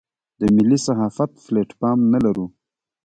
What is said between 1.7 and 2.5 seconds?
فارم نه لرو.